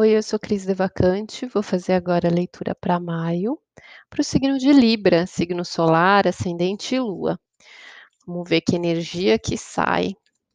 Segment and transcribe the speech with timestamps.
[0.00, 3.60] Oi, eu sou Cris Devacante, vou fazer agora a leitura para maio,
[4.08, 7.38] para o signo de Libra, signo solar, ascendente e lua.
[8.26, 10.14] Vamos ver que energia que sai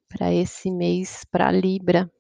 [0.09, 2.12] para esse mês para Libra.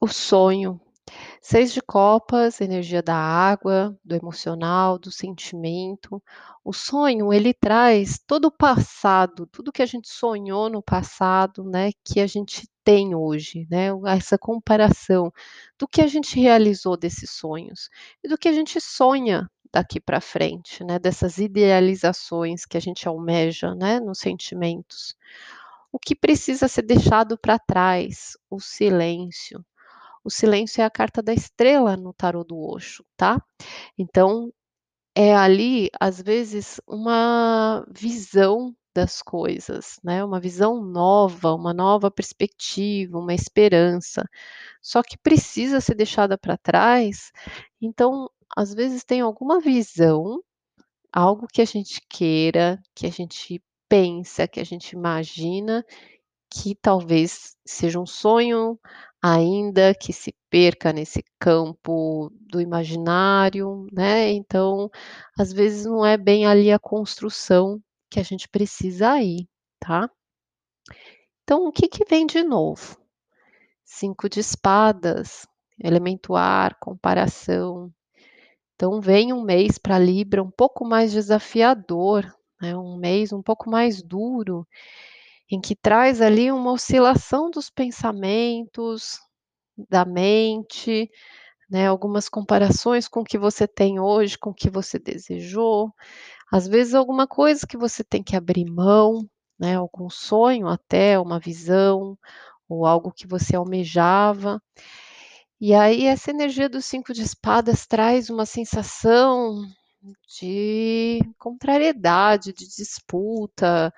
[0.00, 0.80] O sonho,
[1.46, 6.22] Seis de copas, energia da água, do emocional, do sentimento.
[6.64, 11.90] O sonho, ele traz todo o passado, tudo que a gente sonhou no passado, né,
[12.02, 15.30] que a gente tem hoje, né, essa comparação
[15.78, 17.90] do que a gente realizou desses sonhos
[18.24, 23.06] e do que a gente sonha daqui para frente, né, dessas idealizações que a gente
[23.06, 25.14] almeja, né, nos sentimentos.
[25.92, 28.32] O que precisa ser deixado para trás?
[28.50, 29.62] O silêncio,
[30.24, 33.42] o silêncio é a carta da estrela no tarô do Osho, tá?
[33.98, 34.52] Então,
[35.14, 40.24] é ali, às vezes, uma visão das coisas, né?
[40.24, 44.24] Uma visão nova, uma nova perspectiva, uma esperança.
[44.82, 47.32] Só que precisa ser deixada para trás.
[47.80, 50.40] Então, às vezes tem alguma visão,
[51.12, 55.84] algo que a gente queira, que a gente pensa, que a gente imagina,
[56.50, 58.78] que talvez seja um sonho
[59.26, 64.90] ainda que se perca nesse campo do imaginário, né, então,
[65.38, 69.48] às vezes não é bem ali a construção que a gente precisa ir,
[69.80, 70.10] tá.
[71.42, 72.98] Então o que que vem de novo?
[73.82, 75.46] Cinco de espadas,
[75.82, 77.90] elemento ar, comparação.
[78.74, 83.70] Então vem um mês para Libra um pouco mais desafiador, né, um mês um pouco
[83.70, 84.66] mais duro,
[85.54, 89.20] em que traz ali uma oscilação dos pensamentos,
[89.88, 91.08] da mente,
[91.70, 95.92] né, algumas comparações com o que você tem hoje, com o que você desejou,
[96.50, 99.28] às vezes alguma coisa que você tem que abrir mão,
[99.58, 102.18] né, algum sonho até, uma visão,
[102.68, 104.60] ou algo que você almejava.
[105.60, 109.62] E aí essa energia dos cinco de espadas traz uma sensação
[110.38, 113.92] de contrariedade, de disputa,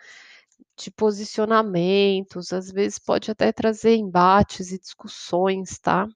[0.77, 6.07] de posicionamentos, às vezes pode até trazer embates e discussões, tá?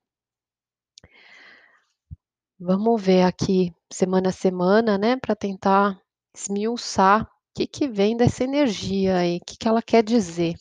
[2.59, 5.99] Vamos ver aqui semana a semana, né, para tentar
[6.35, 10.55] esmiuçar o que que vem dessa energia aí, o que que ela quer dizer.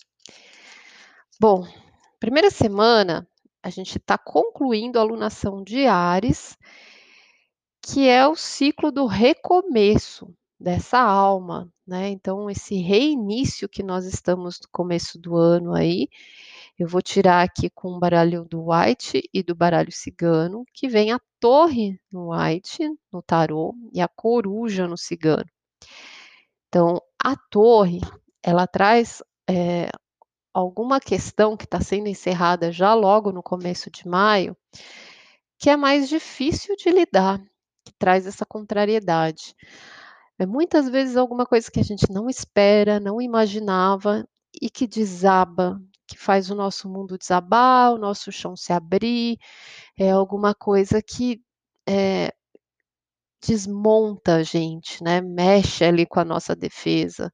[1.39, 1.67] Bom,
[2.19, 3.27] primeira semana,
[3.61, 6.57] a gente está concluindo a alunação de Ares,
[7.81, 14.59] que é o ciclo do recomeço dessa alma, né, então esse reinício que nós estamos
[14.61, 16.09] no começo do ano aí,
[16.77, 21.11] eu vou tirar aqui com o baralho do White e do baralho cigano, que vem
[21.11, 22.79] a torre no White,
[23.11, 25.45] no tarô, e a coruja no cigano.
[26.67, 27.99] Então, a torre,
[28.43, 29.89] ela traz é,
[30.53, 34.55] alguma questão que está sendo encerrada já logo no começo de maio,
[35.57, 37.39] que é mais difícil de lidar,
[37.83, 39.55] que traz essa contrariedade.
[40.39, 44.25] É muitas vezes alguma coisa que a gente não espera, não imaginava
[44.61, 49.37] e que desaba, que faz o nosso mundo desabar, o nosso chão se abrir,
[49.97, 51.41] é alguma coisa que
[51.87, 52.33] é,
[53.45, 55.19] desmonta a gente, né?
[55.21, 57.31] Mexe ali com a nossa defesa.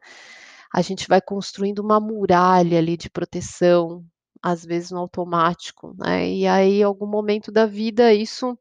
[0.74, 4.04] A gente vai construindo uma muralha ali de proteção,
[4.42, 6.28] às vezes no automático, né?
[6.30, 8.58] E aí, algum momento da vida, isso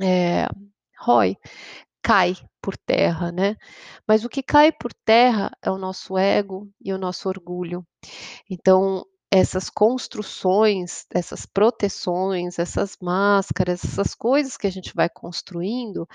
[0.00, 0.46] é,
[1.00, 1.36] rói
[2.08, 3.54] cai por terra, né.
[4.06, 7.86] Mas o que cai por terra é o nosso ego e o nosso orgulho.
[8.50, 16.08] Então, essas construções, essas proteções, essas máscaras, essas coisas que a gente vai construindo,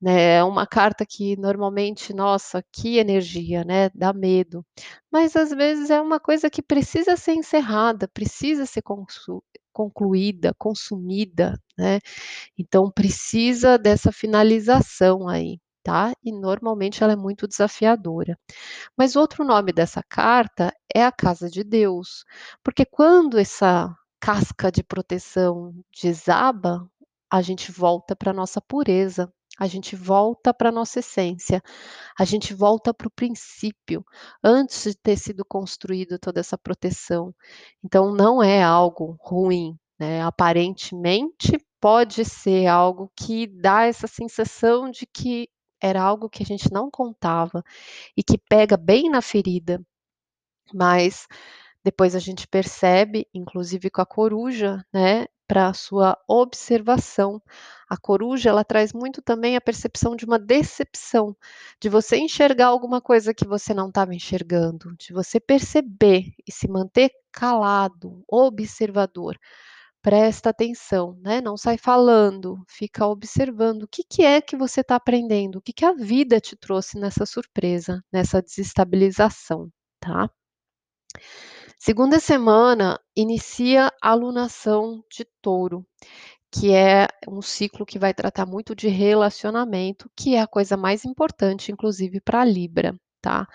[0.00, 4.64] né, é uma carta que normalmente, nossa, que energia, né, dá medo.
[5.12, 8.82] Mas às vezes é uma coisa que precisa ser encerrada, precisa ser
[9.76, 12.00] concluída, consumida, né.
[12.58, 16.12] Então precisa dessa finalização aí, tá.
[16.24, 18.38] E normalmente ela é muito desafiadora.
[18.96, 22.24] Mas outro nome dessa carta é a casa de Deus,
[22.64, 26.88] porque quando essa casca de proteção desaba,
[27.30, 31.62] a gente volta para nossa pureza, a gente volta para nossa essência,
[32.18, 34.04] a gente volta para o princípio,
[34.42, 37.34] antes de ter sido construído toda essa proteção.
[37.84, 45.06] Então não é algo ruim, né, aparentemente pode ser algo que dá essa sensação de
[45.06, 45.48] que
[45.80, 47.62] era algo que a gente não contava
[48.16, 49.80] e que pega bem na ferida,
[50.74, 51.26] mas
[51.86, 57.40] Depois a gente percebe, inclusive com a coruja, né, pra sua observação.
[57.88, 61.36] A coruja, ela traz muito também a percepção de uma decepção,
[61.80, 66.66] de você enxergar alguma coisa que você não estava enxergando, de você perceber e se
[66.68, 69.38] manter calado, observador.
[70.02, 74.96] Presta atenção, né, não sai falando, fica observando o que que é que você está
[74.96, 80.28] aprendendo, o que que a vida te trouxe nessa surpresa, nessa desestabilização, tá.
[81.78, 85.86] Segunda semana, inicia a alunação de Touro,
[86.52, 91.04] que é um ciclo que vai tratar muito de relacionamento, que é a coisa mais
[91.04, 93.46] importante, inclusive pra Libra, tá.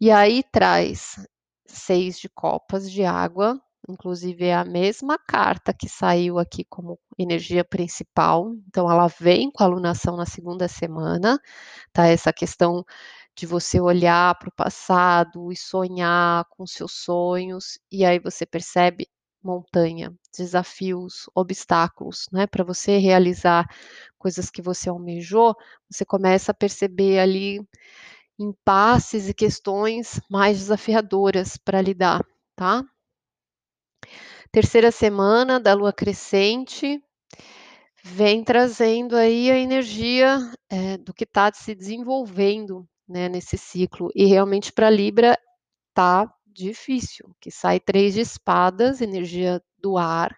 [0.00, 1.26] E aí traz
[1.66, 7.64] 6 de copas de água, inclusive é a mesma carta que saiu aqui como energia
[7.64, 11.38] principal, então ela vem com a alunação na segunda semana,
[11.92, 12.84] tá, essa questão
[13.36, 19.08] de você olhar para o passado e sonhar com seus sonhos, e aí você percebe
[19.42, 23.66] montanha, desafios, obstáculos, né, pra você realizar
[24.18, 25.54] coisas que você almejou,
[25.90, 27.60] você começa a perceber ali
[28.38, 32.22] impasses e questões mais desafiadoras pra lidar,
[32.56, 32.84] tá.
[34.52, 37.02] Terceira semana da lua crescente,
[38.04, 40.38] vem trazendo aí a energia,
[40.70, 45.38] eh, do que tá se desenvolvendo, né, nesse ciclo, e realmente pra Libra
[45.94, 50.36] tá difícil, que sai 3 de espadas, energia do ar,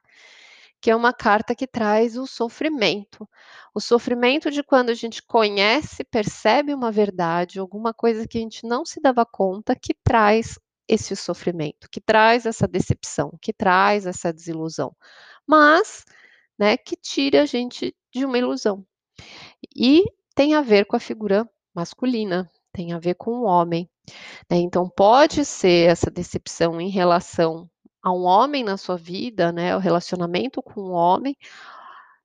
[0.80, 3.28] que é uma carta que traz o sofrimento.
[3.74, 8.66] O sofrimento de quando a gente conhece, percebe uma verdade, alguma coisa que a gente
[8.66, 10.58] não se dava conta, que traz
[10.88, 14.94] esse sofrimento, que traz essa decepção, que traz essa desilusão,
[15.46, 16.04] mas,
[16.58, 18.86] né, que tira a gente de uma ilusão.
[19.76, 20.04] E
[20.34, 23.88] tem a ver com a figura masculina, tem a ver com o homem,
[24.50, 27.68] né, então pode ser essa decepção em relação
[28.02, 31.36] a um homem na sua vida, né, o relacionamento com um homem.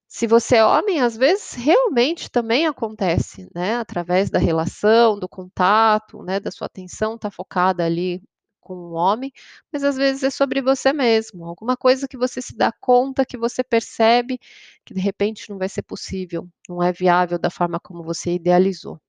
[0.07, 6.21] Se você é homem, às vezes, realmente também acontece, né, através da relação, do contato,
[6.24, 8.21] né, da sua atenção tá focada ali
[8.62, 9.31] com um homem,
[9.71, 13.38] mas às vezes é sobre você mesmo, alguma coisa que você se dá conta, que
[13.38, 14.39] você percebe
[14.86, 19.00] que de repente não vai ser possível, não é viável da forma como você idealizou.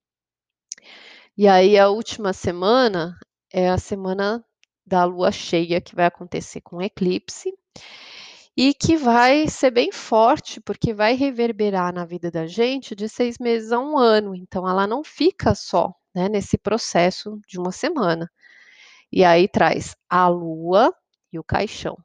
[1.37, 3.17] E aí a última semana,
[3.51, 4.45] é a semana
[4.85, 7.51] da lua cheia, que vai acontecer com eclipse,
[8.55, 13.37] e que vai ser bem forte, porque vai reverberar na vida da gente de 6
[13.39, 18.29] meses a 1 ano, então ela não fica só, né, nesse processo de 1 semana.
[19.11, 20.93] E aí traz a lua
[21.33, 21.97] e o caixão.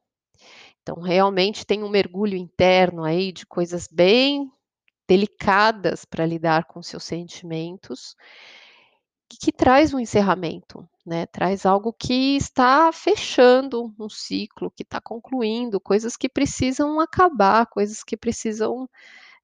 [0.82, 4.50] Então realmente tem um mergulho interno aí de coisas bem
[5.08, 8.16] delicadas pra lidar com seus sentimentos,
[9.36, 15.80] que traz um encerramento, né, traz algo que está fechando um ciclo, que tá concluindo,
[15.80, 18.88] coisas que precisam acabar, coisas que precisam,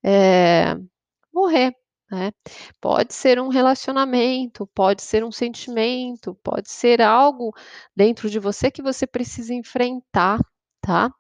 [0.05, 0.77] eh,
[1.33, 1.75] morrer,
[2.11, 2.33] né.
[2.81, 7.53] Pode ser um relacionamento, pode ser um sentimento, pode ser algo
[7.97, 10.41] dentro de você que você precisa enfrentar,
[10.81, 11.11] tá.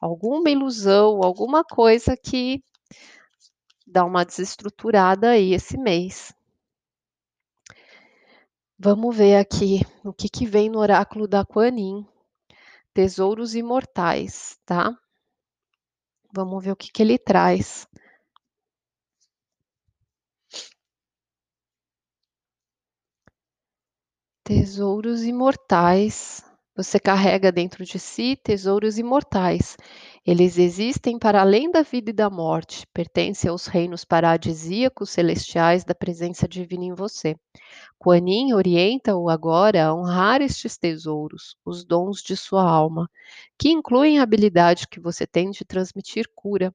[0.00, 2.62] Alguma ilusão, alguma coisa que
[3.86, 6.32] dá uma desestruturada aí esse mês.
[8.82, 12.06] Vamos ver aqui o que que vem no oráculo da Kuan Yin,
[12.94, 14.98] tesouros imortais, tá.
[16.32, 17.86] Vamos ver o que que ele traz.
[24.42, 26.42] Tesouros imortais.
[26.74, 29.76] Você carrega dentro de si tesouros imortais.
[30.24, 35.94] Eles existem para além da vida e da morte, pertencem aos reinos paradisíacos celestiais da
[35.94, 37.36] presença divina em você.
[37.98, 43.10] Kuan Yin orienta-o agora a honrar estes tesouros, os dons de sua alma,
[43.58, 46.74] que incluem a habilidade que você tem de transmitir cura.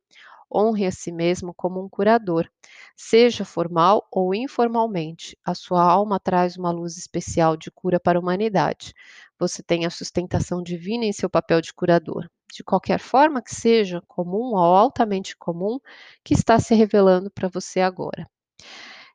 [0.53, 2.47] Honre a si mesmo como um curador,
[2.95, 8.21] seja formal ou informalmente, a sua alma traz uma luz especial de cura para a
[8.21, 8.93] humanidade.
[9.39, 14.01] Você tem a sustentação divina em seu papel de curador, de qualquer forma que seja,
[14.07, 15.79] comum ou altamente comum,
[16.23, 18.25] que está se revelando pra você agora.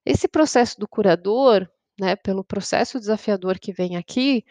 [0.05, 1.69] Esse processo do curador,
[1.99, 4.45] né, pelo processo desafiador que vem aqui,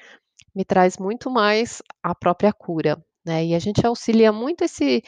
[0.56, 5.04] me traz muito mais a própria cura, né, e a gente auxilia muito esse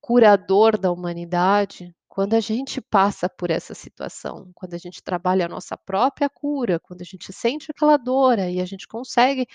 [0.00, 5.48] curador da humanidade quando a gente passa por essa situação, quando a gente trabalha a
[5.50, 9.46] nossa própria cura, quando a gente sente aquela dor, aí a gente consegue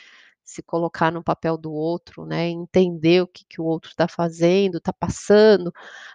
[0.51, 4.79] se colocar no papel do outro, né, entender o que que o outro tá fazendo,
[4.81, 5.72] tá passando,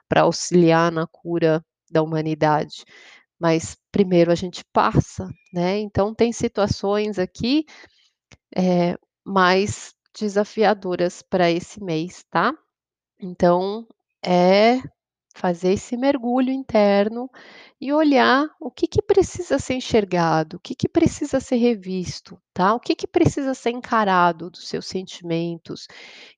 [0.09, 2.85] pra auxiliar na cura da humanidade.
[3.41, 7.65] Mas primeiro a gente passa, né, então tem situações aqui,
[8.57, 12.55] eh, mais desafiadoras para esse mês, tá.
[13.21, 13.87] Então,
[14.27, 14.81] é
[15.37, 17.31] fazer esse mergulho interno
[17.81, 22.75] e olhar o que que precisa ser enxergado, o que que precisa ser revisto, tá.
[22.75, 25.87] O que que precisa ser encarado dos seus sentimentos,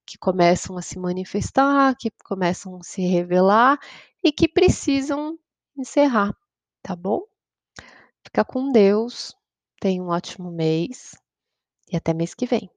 [0.06, 3.78] que começam a se manifestar, que começam a se revelar
[4.24, 5.38] e que precisam
[5.76, 6.34] encerrar,
[6.82, 7.22] tá bom.
[8.24, 9.34] Fica com Deus,
[9.80, 11.16] tenha um ótimo mês
[11.90, 12.70] e até mês que vem.